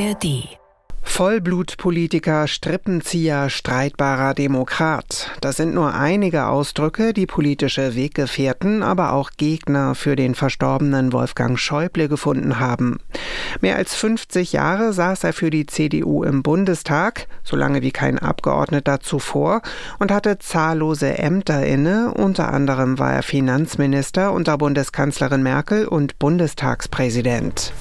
[0.00, 0.48] ARD
[1.02, 5.30] Vollblutpolitiker, Strippenzieher, streitbarer Demokrat.
[5.42, 11.58] Das sind nur einige Ausdrücke, die politische Weggefährten, aber auch Gegner für den verstorbenen Wolfgang
[11.58, 13.00] Schäuble gefunden haben.
[13.60, 18.18] Mehr als 50 Jahre saß er für die CDU im Bundestag, so lange wie kein
[18.18, 19.60] Abgeordneter zuvor,
[19.98, 22.14] und hatte zahllose Ämter inne.
[22.14, 27.74] Unter anderem war er Finanzminister unter Bundeskanzlerin Merkel und Bundestagspräsident.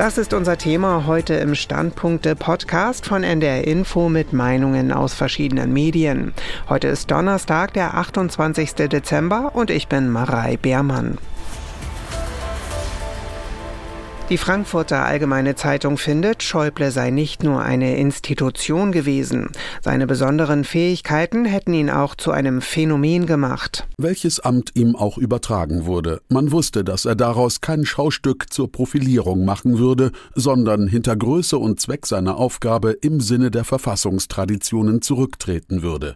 [0.00, 5.74] Das ist unser Thema heute im Standpunkte Podcast von NDR Info mit Meinungen aus verschiedenen
[5.74, 6.32] Medien.
[6.70, 8.88] Heute ist Donnerstag, der 28.
[8.88, 11.18] Dezember und ich bin Marei Beermann.
[14.30, 19.50] Die Frankfurter Allgemeine Zeitung findet, Schäuble sei nicht nur eine Institution gewesen.
[19.82, 23.88] Seine besonderen Fähigkeiten hätten ihn auch zu einem Phänomen gemacht.
[23.98, 29.44] Welches Amt ihm auch übertragen wurde, man wusste, dass er daraus kein Schaustück zur Profilierung
[29.44, 36.14] machen würde, sondern hinter Größe und Zweck seiner Aufgabe im Sinne der Verfassungstraditionen zurücktreten würde.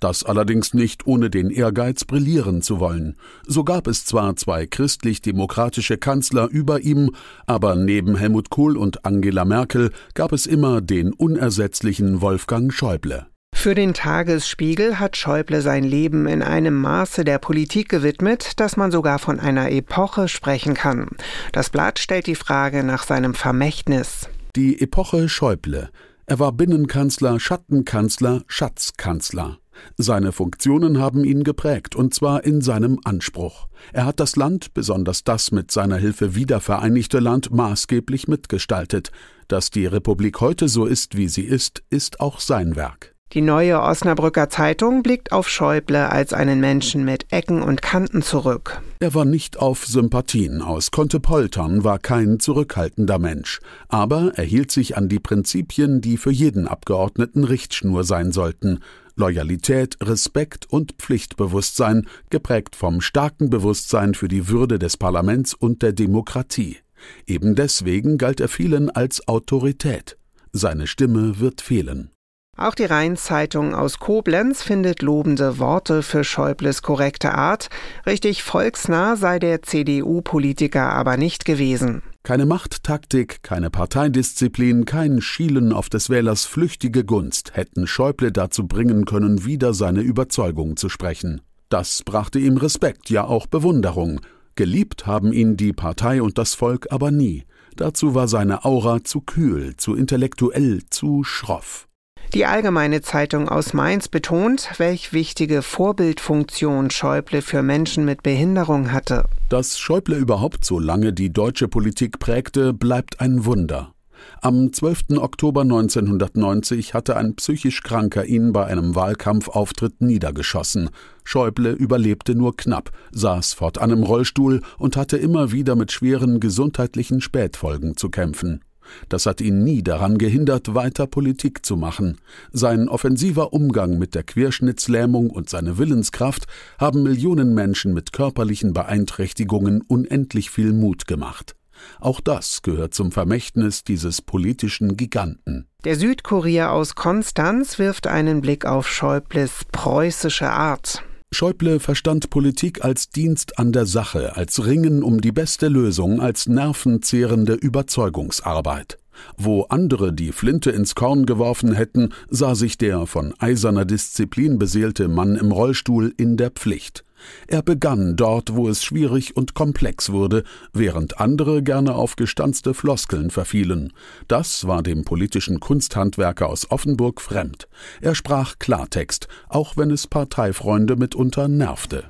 [0.00, 3.16] Das allerdings nicht ohne den Ehrgeiz brillieren zu wollen.
[3.46, 7.14] So gab es zwar zwei christlich-demokratische Kanzler über ihm,
[7.46, 13.26] aber neben Helmut Kohl und Angela Merkel gab es immer den unersetzlichen Wolfgang Schäuble.
[13.60, 18.90] Für den Tagesspiegel hat Schäuble sein Leben in einem Maße der Politik gewidmet, dass man
[18.90, 21.08] sogar von einer Epoche sprechen kann.
[21.52, 24.30] Das Blatt stellt die Frage nach seinem Vermächtnis.
[24.56, 25.90] Die Epoche Schäuble.
[26.24, 29.58] Er war Binnenkanzler, Schattenkanzler, Schatzkanzler.
[29.96, 33.68] Seine Funktionen haben ihn geprägt, und zwar in seinem Anspruch.
[33.92, 39.10] Er hat das Land, besonders das mit seiner Hilfe wiedervereinigte Land, maßgeblich mitgestaltet.
[39.48, 43.14] Dass die Republik heute so ist, wie sie ist, ist auch sein Werk.
[43.32, 48.82] Die neue Osnabrücker Zeitung blickt auf Schäuble als einen Menschen mit Ecken und Kanten zurück.
[48.98, 54.72] Er war nicht auf Sympathien aus, konnte poltern, war kein zurückhaltender Mensch, aber er hielt
[54.72, 58.80] sich an die Prinzipien, die für jeden Abgeordneten Richtschnur sein sollten.
[59.20, 65.92] Loyalität, Respekt und Pflichtbewusstsein, geprägt vom starken Bewusstsein für die Würde des Parlaments und der
[65.92, 66.78] Demokratie.
[67.26, 70.16] Eben deswegen galt er vielen als Autorität.
[70.52, 72.10] Seine Stimme wird fehlen.
[72.56, 77.68] Auch die Rheinzeitung aus Koblenz findet lobende Worte für Schäubles korrekte Art.
[78.06, 82.02] Richtig volksnah sei der CDU-Politiker aber nicht gewesen.
[82.22, 89.06] Keine Machttaktik, keine Parteidisziplin, kein Schielen auf des Wählers flüchtige Gunst hätten Schäuble dazu bringen
[89.06, 91.40] können, wieder seine Überzeugung zu sprechen.
[91.70, 94.20] Das brachte ihm Respekt, ja auch Bewunderung.
[94.54, 97.44] Geliebt haben ihn die Partei und das Volk aber nie.
[97.76, 101.88] Dazu war seine Aura zu kühl, zu intellektuell, zu schroff.
[102.32, 109.24] Die Allgemeine Zeitung aus Mainz betont, welch wichtige Vorbildfunktion Schäuble für Menschen mit Behinderung hatte.
[109.48, 113.94] Dass Schäuble überhaupt so lange die deutsche Politik prägte, bleibt ein Wunder.
[114.42, 115.18] Am 12.
[115.18, 120.90] Oktober 1990 hatte ein psychisch Kranker ihn bei einem Wahlkampfauftritt niedergeschossen.
[121.24, 127.20] Schäuble überlebte nur knapp, saß fortan im Rollstuhl und hatte immer wieder mit schweren gesundheitlichen
[127.20, 128.62] Spätfolgen zu kämpfen.
[129.08, 132.18] Das hat ihn nie daran gehindert, weiter Politik zu machen.
[132.52, 136.46] Sein offensiver Umgang mit der Querschnittslähmung und seine Willenskraft
[136.78, 141.54] haben Millionen Menschen mit körperlichen Beeinträchtigungen unendlich viel Mut gemacht.
[141.98, 145.66] Auch das gehört zum Vermächtnis dieses politischen Giganten.
[145.84, 151.02] Der Südkurier aus Konstanz wirft einen Blick auf Schäubles preußische Art.
[151.32, 156.48] Schäuble verstand Politik als Dienst an der Sache, als Ringen um die beste Lösung, als
[156.48, 158.98] nervenzehrende Überzeugungsarbeit.
[159.36, 165.08] Wo andere die Flinte ins Korn geworfen hätten, sah sich der von eiserner Disziplin beseelte
[165.08, 167.04] Mann im Rollstuhl in der Pflicht.
[167.46, 173.30] Er begann dort, wo es schwierig und komplex wurde, während andere gerne auf gestanzte Floskeln
[173.30, 173.92] verfielen.
[174.28, 177.68] Das war dem politischen Kunsthandwerker aus Offenburg fremd.
[178.00, 182.04] Er sprach Klartext, auch wenn es Parteifreunde mitunter nervte.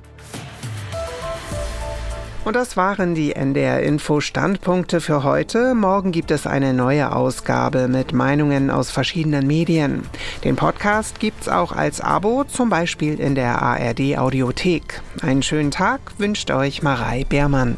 [2.43, 5.75] Und das waren die NDR Info Standpunkte für heute.
[5.75, 10.03] Morgen gibt es eine neue Ausgabe mit Meinungen aus verschiedenen Medien.
[10.43, 15.01] Den Podcast gibt's auch als Abo, zum Beispiel in der ARD Audiothek.
[15.21, 17.77] Einen schönen Tag wünscht euch Marei Beermann.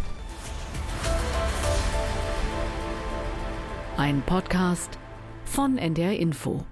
[3.97, 4.97] Ein Podcast
[5.43, 6.63] von NDR Info.